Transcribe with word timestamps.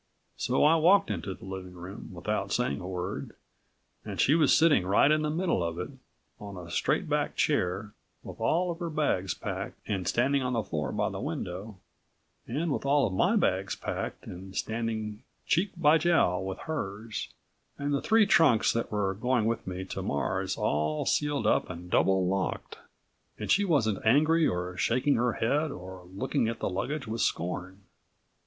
So 0.35 0.63
I 0.65 0.77
walked 0.77 1.11
into 1.11 1.35
the 1.35 1.45
living 1.45 1.75
room 1.75 2.09
without 2.11 2.51
saying 2.51 2.81
a 2.81 2.87
word 2.87 3.35
and 4.03 4.19
she 4.19 4.33
was 4.33 4.51
sitting 4.51 4.83
right 4.83 5.11
in 5.11 5.21
the 5.21 5.29
middle 5.29 5.63
of 5.63 5.77
it, 5.77 5.89
on 6.39 6.57
a 6.57 6.71
straight 6.71 7.07
back 7.07 7.35
chair 7.35 7.91
with 8.23 8.39
all 8.39 8.71
of 8.71 8.79
her 8.79 8.89
bags 8.89 9.35
packed 9.35 9.77
and 9.87 10.07
standing 10.07 10.41
on 10.41 10.53
the 10.53 10.63
floor 10.63 10.91
by 10.91 11.11
the 11.11 11.19
window, 11.21 11.77
and 12.47 12.71
with 12.71 12.83
all 12.83 13.05
of 13.05 13.13
my 13.13 13.35
bags 13.35 13.75
packed 13.75 14.25
and 14.25 14.55
standing 14.55 15.21
cheek 15.45 15.69
by 15.77 15.99
jowl 15.99 16.43
with 16.47 16.57
hers, 16.61 17.31
and 17.77 17.93
the 17.93 18.01
three 18.01 18.25
trunks 18.25 18.73
that 18.73 18.91
were 18.91 19.13
going 19.13 19.45
with 19.45 19.67
me 19.67 19.85
to 19.85 20.01
Mars 20.01 20.57
all 20.57 21.05
sealed 21.05 21.45
up 21.45 21.69
and 21.69 21.91
double 21.91 22.25
locked, 22.25 22.79
and 23.37 23.51
she 23.51 23.63
wasn't 23.63 24.03
angry 24.03 24.47
or 24.47 24.75
shaking 24.77 25.13
her 25.13 25.33
head 25.33 25.69
or 25.69 26.07
looking 26.11 26.47
at 26.49 26.57
the 26.57 26.71
luggage 26.71 27.05
with 27.05 27.21
scorn. 27.21 27.83